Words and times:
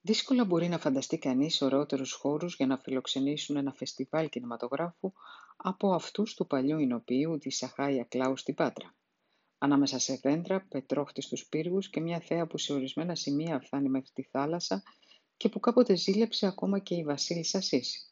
Δύσκολα 0.00 0.44
μπορεί 0.44 0.68
να 0.68 0.78
φανταστεί 0.78 1.18
κανείς 1.18 1.62
ωραιότερους 1.62 2.12
χώρους 2.12 2.56
για 2.56 2.66
να 2.66 2.78
φιλοξενήσουν 2.78 3.56
ένα 3.56 3.72
φεστιβάλ 3.72 4.28
κινηματογράφου 4.28 5.12
από 5.56 5.92
αυτούς 5.92 6.34
του 6.34 6.46
παλιού 6.46 6.78
εινοποιείου 6.78 7.38
της 7.38 7.56
Σαχάια 7.56 8.04
Κλάου 8.04 8.36
στην 8.36 8.54
Πάτρα. 8.54 8.94
Ανάμεσα 9.58 9.98
σε 9.98 10.18
δέντρα, 10.22 10.66
πετρόχτιστους 10.68 11.46
πύργους 11.46 11.90
και 11.90 12.00
μια 12.00 12.20
θέα 12.20 12.46
που 12.46 12.58
σε 12.58 12.72
ορισμένα 12.72 13.14
σημεία 13.14 13.60
φτάνει 13.60 13.88
μέχρι 13.88 14.10
τη 14.12 14.22
θάλασσα 14.22 14.82
και 15.36 15.48
που 15.48 15.60
κάποτε 15.60 15.96
ζήλεψε 15.96 16.46
ακόμα 16.46 16.78
και 16.78 16.94
η 16.94 17.04
βασίλισσα 17.04 17.60
Σύση. 17.60 18.07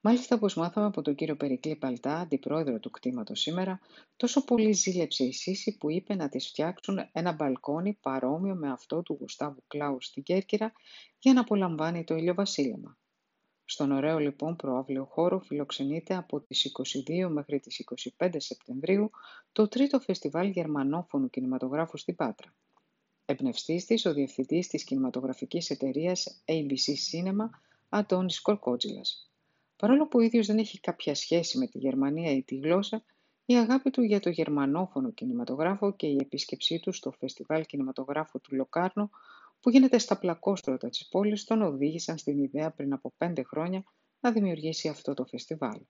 Μάλιστα, 0.00 0.36
όπως 0.36 0.54
μάθαμε 0.54 0.86
από 0.86 1.02
τον 1.02 1.14
κύριο 1.14 1.36
Περικλή 1.36 1.76
Παλτά, 1.76 2.18
αντιπρόεδρο 2.18 2.78
του 2.78 2.90
κτήματος 2.90 3.40
σήμερα, 3.40 3.80
τόσο 4.16 4.44
πολύ 4.44 4.72
ζήλεψε 4.72 5.24
η 5.24 5.32
Σύση 5.32 5.76
που 5.76 5.90
είπε 5.90 6.14
να 6.14 6.28
της 6.28 6.48
φτιάξουν 6.48 6.98
ένα 7.12 7.32
μπαλκόνι 7.32 7.98
παρόμοιο 8.02 8.54
με 8.54 8.70
αυτό 8.70 9.02
του 9.02 9.16
Γουστάβου 9.20 9.62
Κλάους 9.66 10.06
στην 10.06 10.22
Κέρκυρα 10.22 10.72
για 11.18 11.32
να 11.32 11.40
απολαμβάνει 11.40 12.04
το 12.04 12.14
ηλιοβασίλεμα. 12.14 12.98
Στον 13.64 13.90
ωραίο 13.90 14.18
λοιπόν 14.18 14.56
προάβλιο 14.56 15.04
χώρο 15.04 15.40
φιλοξενείται 15.40 16.14
από 16.14 16.40
τις 16.40 16.72
22 17.08 17.28
μέχρι 17.28 17.60
τις 17.60 17.84
25 18.18 18.30
Σεπτεμβρίου 18.36 19.10
το 19.52 19.68
τρίτο 19.68 20.00
φεστιβάλ 20.00 20.48
γερμανόφωνου 20.48 21.30
κινηματογράφου 21.30 21.96
στην 21.96 22.16
Πάτρα. 22.16 22.54
Εμπνευστής 23.24 23.84
της 23.84 24.06
ο 24.06 24.12
διευθυντής 24.12 24.68
της 24.68 24.84
κινηματογραφικής 24.84 25.70
εταιρείας 25.70 26.42
ABC 26.44 26.92
Cinema, 27.12 27.50
Αντώνης 27.88 28.40
Κορκότζηλας. 28.40 29.27
Παρόλο 29.78 30.08
που 30.08 30.18
ο 30.18 30.22
ίδιος 30.22 30.46
δεν 30.46 30.58
έχει 30.58 30.80
κάποια 30.80 31.14
σχέση 31.14 31.58
με 31.58 31.66
τη 31.66 31.78
Γερμανία 31.78 32.32
ή 32.32 32.42
τη 32.42 32.56
γλώσσα, 32.56 33.04
η 33.44 33.56
αγάπη 33.56 33.90
του 33.90 34.02
για 34.02 34.20
το 34.20 34.30
γερμανόφωνο 34.30 35.12
κινηματογράφο 35.12 35.96
και 35.96 36.06
η 36.06 36.16
επίσκεψή 36.20 36.80
του 36.80 36.92
στο 36.92 37.10
Φεστιβάλ 37.10 37.64
Κινηματογράφου 37.64 38.40
του 38.40 38.54
Λοκάρνο, 38.54 39.10
που 39.60 39.70
γίνεται 39.70 39.98
στα 39.98 40.18
πλακόστρωτα 40.18 40.88
της 40.88 41.08
πόλης, 41.08 41.44
τον 41.44 41.62
οδήγησαν 41.62 42.18
στην 42.18 42.38
ιδέα 42.38 42.70
πριν 42.70 42.92
από 42.92 43.12
πέντε 43.16 43.42
χρόνια 43.42 43.84
να 44.20 44.32
δημιουργήσει 44.32 44.88
αυτό 44.88 45.14
το 45.14 45.24
φεστιβάλ. 45.24 45.80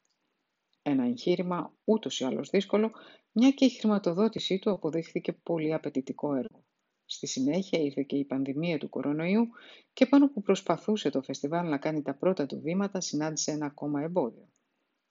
Ένα 0.83 1.05
εγχείρημα 1.05 1.75
ούτως 1.84 2.21
ή 2.21 2.25
άλλως 2.25 2.51
δύσκολο, 2.51 2.91
μια 3.33 3.51
και 3.51 3.65
η 3.65 3.71
χρηματοδότησή 3.71 4.59
του 4.59 4.71
αποδείχθηκε 4.71 5.33
πολύ 5.33 5.75
απαιτητικό 5.75 6.34
έργο. 6.34 6.65
Στη 7.11 7.27
συνέχεια 7.27 7.81
ήρθε 7.81 8.03
και 8.03 8.17
η 8.17 8.25
πανδημία 8.25 8.78
του 8.78 8.89
κορονοϊού 8.89 9.48
και 9.92 10.06
πάνω 10.06 10.28
που 10.28 10.42
προσπαθούσε 10.42 11.11
το 11.11 11.23
φεστιβάλ 11.23 11.69
να 11.69 11.78
κάνει 11.78 12.03
τα 12.03 12.15
πρώτα 12.15 12.47
του 12.47 12.61
βήματα 12.61 13.00
συνάντησε 13.00 13.50
ένα 13.50 13.67
ακόμα 13.67 14.03
εμπόδιο. 14.03 14.48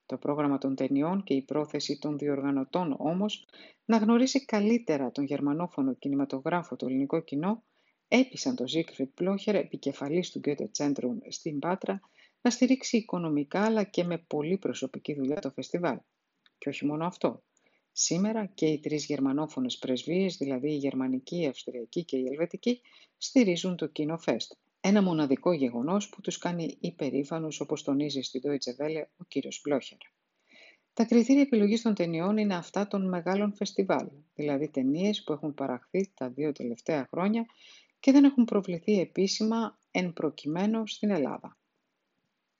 Το 0.05 0.17
πρόγραμμα 0.17 0.57
των 0.57 0.75
ταινιών 0.75 1.23
και 1.23 1.33
η 1.33 1.41
πρόθεση 1.41 1.99
των 1.99 2.17
διοργανωτών 2.17 2.95
όμως 2.97 3.47
να 3.85 3.97
γνωρίσει 3.97 4.45
καλύτερα 4.45 5.11
τον 5.11 5.23
γερμανόφωνο 5.23 5.93
κινηματογράφο 5.93 6.75
το 6.75 6.85
ελληνικό 6.85 7.19
κοινό 7.19 7.63
έπεισαν 8.07 8.55
τον 8.55 8.67
Ζίκφριτ 8.67 9.09
Πλόχερ, 9.13 9.55
επικεφαλής 9.55 10.31
του 10.31 10.41
Goethe 10.43 10.67
Centrum 10.77 11.17
στην 11.29 11.59
Πάτρα, 11.59 11.99
να 12.41 12.49
στηρίξει 12.49 12.97
οικονομικά 12.97 13.65
αλλά 13.65 13.83
και 13.83 14.03
με 14.03 14.17
πολύ 14.17 14.57
προσωπική 14.57 15.13
δουλειά 15.13 15.39
το 15.39 15.51
φεστιβάλ. 15.51 15.97
Και 16.57 16.69
όχι 16.69 16.85
μόνο 16.85 17.05
αυτό. 17.05 17.43
Σήμερα 17.99 18.45
και 18.45 18.65
οι 18.65 18.79
τρεις 18.79 19.05
γερμανόφωνες 19.05 19.77
πρεσβείες, 19.77 20.37
δηλαδή 20.37 20.71
η 20.71 20.75
γερμανική, 20.75 21.41
η 21.41 21.47
αυστριακή 21.47 22.03
και 22.03 22.17
η 22.17 22.25
ελβετική, 22.27 22.81
στηρίζουν 23.17 23.75
το 23.75 23.91
Kinofest. 23.95 24.51
Ένα 24.81 25.01
μοναδικό 25.01 25.53
γεγονός 25.53 26.09
που 26.09 26.21
τους 26.21 26.37
κάνει 26.37 26.77
υπερήφανους 26.79 27.59
όπως 27.59 27.83
τονίζει 27.83 28.21
στη 28.21 28.41
Deutsche 28.43 28.83
Welle 28.83 29.03
ο 29.17 29.23
κύριος 29.27 29.61
Μπλόχερ. 29.63 29.97
Τα 30.93 31.05
κριτήρια 31.05 31.41
επιλογής 31.41 31.81
των 31.81 31.93
ταινιών 31.93 32.37
είναι 32.37 32.55
αυτά 32.55 32.87
των 32.87 33.07
μεγάλων 33.07 33.53
φεστιβάλ, 33.53 34.07
δηλαδή 34.35 34.69
ταινίες 34.69 35.23
που 35.23 35.33
έχουν 35.33 35.53
παραχθεί 35.53 36.11
τα 36.13 36.29
δύο 36.29 36.51
τελευταία 36.51 37.07
χρόνια 37.11 37.45
και 37.99 38.11
δεν 38.11 38.23
έχουν 38.23 38.45
προβληθεί 38.45 38.99
επίσημα 38.99 39.79
εν 39.91 40.13
προκειμένου 40.13 40.87
στην 40.87 41.09
Ελλάδα. 41.09 41.57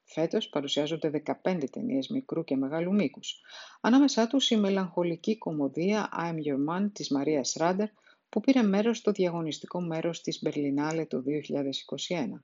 Φέτος 0.09 0.49
παρουσιάζονται 0.49 1.09
15 1.43 1.69
ταινίες 1.71 2.07
μικρού 2.07 2.43
και 2.43 2.55
μεγάλου 2.55 2.93
μήκους. 2.93 3.41
Ανάμεσά 3.81 4.27
τους 4.27 4.49
η 4.49 4.57
μελαγχολική 4.57 5.37
κομμωδία 5.37 6.09
I'm 6.19 6.35
Your 6.35 6.69
Man 6.69 6.89
της 6.93 7.09
Μαρίας 7.09 7.53
Ράντερ 7.57 7.89
που 8.29 8.39
πήρε 8.39 8.61
μέρος 8.61 8.97
στο 8.97 9.11
διαγωνιστικό 9.11 9.81
μέρος 9.81 10.21
της 10.21 10.39
Μπερλινάλε 10.41 11.05
το 11.05 11.21
2021. 11.21 12.43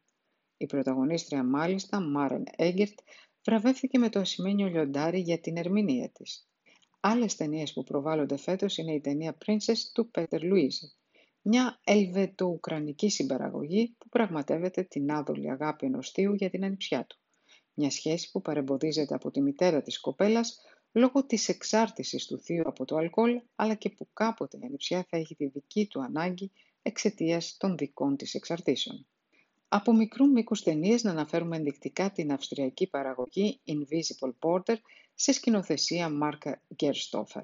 Η 0.57 0.66
πρωταγωνίστρια 0.66 1.44
μάλιστα, 1.44 2.01
Μάρεν 2.01 2.44
Έγκερτ, 2.56 3.00
βραβεύθηκε 3.46 3.97
με 3.97 4.09
το 4.09 4.19
ασημένιο 4.19 4.68
λιοντάρι 4.68 5.19
για 5.19 5.40
την 5.40 5.57
ερμηνεία 5.57 6.09
της. 6.09 6.47
Άλλες 7.00 7.35
ταινίες 7.35 7.74
που 7.74 7.84
προβάλλονται 7.84 8.38
φέτος 8.38 8.78
είναι 8.78 8.94
η 8.94 9.01
ταινία 9.01 9.38
Princess 9.45 9.78
του 9.94 10.09
Πέτερ 10.09 10.44
Λουίζε, 10.44 10.94
μια 11.41 11.80
ελβετο-ουκρανική 11.84 13.09
συμπαραγωγή 13.09 13.95
που 13.97 14.09
πραγματεύεται 14.09 14.84
την 14.84 15.12
άδολη 15.12 15.51
αγάπη 15.51 15.85
ενός 15.85 16.12
θείου 16.12 16.34
για 16.34 16.50
την 16.50 16.63
ανιψιά 16.63 17.06
του. 17.06 17.18
Μια 17.73 17.89
σχέση 17.89 18.31
που 18.31 18.41
παρεμποδίζεται 18.41 19.16
από 19.16 19.31
τη 19.31 19.41
μητέρα 19.41 19.81
της 19.81 20.00
κοπέλας 20.00 20.59
λόγω 20.91 21.25
της 21.25 21.50
εξάρτησης 21.50 22.25
του 22.25 22.39
θείου 22.39 22.63
από 22.66 22.85
το 22.85 22.95
αλκοόλ, 22.95 23.41
αλλά 23.56 23.73
και 23.73 23.89
που 23.89 24.07
κάποτε 24.13 24.57
η 24.57 24.66
ανιψιά 24.66 25.06
θα 25.09 25.17
έχει 25.17 25.35
τη 25.35 25.45
δική 25.47 25.88
του 25.88 26.01
ανάγκη 26.01 26.51
εξαιτίας 26.81 27.57
των 27.57 27.78
δικών 27.78 28.17
της 28.17 28.33
εξαρτήσεων. 28.33 29.06
Από 29.67 29.94
μικρού 29.94 30.28
μήκους 30.28 30.63
ταινίες 30.63 31.03
να 31.03 31.12
αναφέρουμε 31.12 31.56
ενδεικτικά 31.56 32.12
την 32.12 32.31
αυστριακή 32.31 32.88
παραγωγή 32.88 33.59
Invisible 33.67 34.31
Border 34.39 34.75
σε 35.13 35.31
σκηνοθεσία 35.31 36.09
Μάρκα 36.09 36.62
Gerstoffer. 36.83 37.44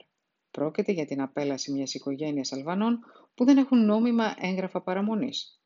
Πρόκειται 0.52 0.92
για 0.92 1.06
την 1.06 1.22
απέλαση 1.22 1.72
μιας 1.72 1.94
οικογένειας 1.94 2.54
Αλβανών 2.54 3.00
που 3.36 3.46
δεν 3.46 3.58
έχουν 3.58 3.86
νόμιμα 3.86 4.36
έγγραφα 4.40 4.82
παραμονής. 4.82 5.60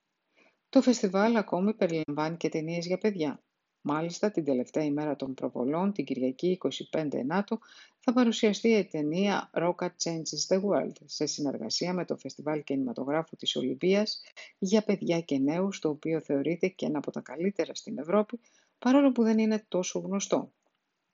Το 0.69 0.81
φεστιβάλ 0.81 1.35
ακόμη 1.35 1.73
περιλαμβάνει 1.73 2.37
και 2.37 2.49
ταινίες 2.49 2.85
για 2.85 2.97
παιδιά, 2.97 3.43
Μάλιστα, 3.85 4.31
την 4.31 4.43
τελευταία 4.43 4.83
ημέρα 4.83 5.15
των 5.15 5.33
προβολών, 5.33 5.93
την 5.93 6.05
Κυριακή 6.05 6.57
25 6.91 7.13
Ενάτου, 7.13 7.59
θα 7.99 8.13
παρουσιαστεί 8.13 8.69
η 8.69 8.85
ταινία 8.85 9.49
Rocket 9.53 9.91
Changes 10.03 10.47
the 10.47 10.61
World 10.61 10.95
σε 11.05 11.25
συνεργασία 11.25 11.93
με 11.93 12.05
το 12.05 12.17
Φεστιβάλ 12.17 12.63
Κινηματογράφου 12.63 13.35
της 13.35 13.55
Ολυμπίας 13.55 14.21
για 14.57 14.83
παιδιά 14.83 15.21
και 15.21 15.37
νέους, 15.37 15.79
το 15.79 15.89
οποίο 15.89 16.21
θεωρείται 16.21 16.67
και 16.67 16.85
ένα 16.85 16.97
από 16.97 17.11
τα 17.11 17.21
καλύτερα 17.21 17.75
στην 17.75 17.97
Ευρώπη, 17.97 18.39
παρόλο 18.79 19.11
που 19.11 19.23
δεν 19.23 19.37
είναι 19.37 19.65
τόσο 19.67 19.99
γνωστό. 19.99 20.51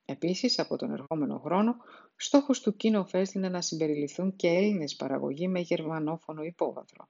Επίσης, 0.06 0.60
από 0.60 0.76
τον 0.76 0.92
ερχόμενο 0.92 1.40
χρόνο, 1.40 1.76
στόχος 2.16 2.62
του 2.62 2.76
Kinofest 2.84 3.34
είναι 3.34 3.50
να 3.50 3.62
συμπεριληφθούν 3.62 4.36
και 4.36 4.48
Έλληνες 4.48 4.96
παραγωγοί 4.96 5.48
με 5.48 5.60
γερμανόφωνο 5.60 6.44
υπόβαθρο. 6.44 7.08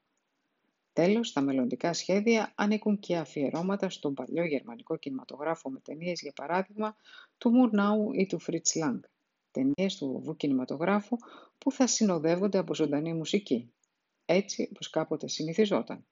Τέλος, 0.99 1.31
τα 1.31 1.41
μελλοντικά 1.41 1.93
σχέδια 1.93 2.53
ανήκουν 2.55 2.99
και 2.99 3.17
αφιερώματα 3.17 3.89
στον 3.89 4.13
παλιό 4.13 4.45
γερμανικό 4.45 4.97
κινηματογράφο 4.97 5.69
με 5.69 5.79
ταινίες 5.79 6.21
για 6.21 6.31
παράδειγμα 6.35 6.95
του 7.37 7.49
Μουρνάου 7.49 8.13
ή 8.13 8.25
του 8.25 8.39
Φριτς 8.39 8.75
Λάγκ, 8.75 8.99
ταινίες 9.51 9.97
του 9.97 10.11
βοβού 10.11 10.35
κινηματογράφου 10.35 11.17
που 11.57 11.71
θα 11.71 11.87
συνοδεύονται 11.87 12.57
από 12.57 12.75
ζωντανή 12.75 13.13
μουσική, 13.13 13.73
έτσι 14.25 14.69
όπως 14.71 14.89
κάποτε 14.89 15.27
συνηθιζόταν. 15.27 16.05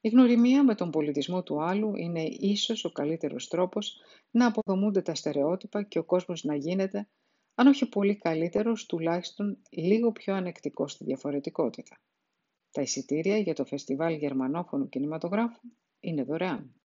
Η 0.00 0.08
γνωριμία 0.08 0.64
με 0.64 0.74
τον 0.74 0.90
πολιτισμό 0.90 1.42
του 1.42 1.62
άλλου 1.62 1.96
είναι 1.96 2.22
ίσως 2.22 2.84
ο 2.84 2.90
καλύτερος 2.90 3.48
τρόπος 3.48 4.00
να 4.30 4.46
αποδομούνται 4.46 5.02
τα 5.02 5.14
στερεότυπα 5.14 5.82
και 5.82 5.98
ο 5.98 6.04
κόσμος 6.04 6.44
να 6.44 6.54
γίνεται, 6.54 7.08
αν 7.54 7.66
όχι 7.66 7.88
πολύ 7.88 8.16
καλύτερος, 8.16 8.86
τουλάχιστον 8.86 9.58
λίγο 9.70 10.12
πιο 10.12 10.34
ανεκτικός 10.34 10.92
στη 10.92 11.04
διαφορετικότητα. 11.04 12.00
Τα 12.70 12.82
εισιτήρια 12.82 13.38
για 13.38 13.54
το 13.54 13.64
Φεστιβάλ 13.64 14.14
Γερμανόφωνου 14.14 14.88
Κινηματογράφου 14.88 15.60
είναι 16.00 16.24
δωρεάν. 16.24 16.79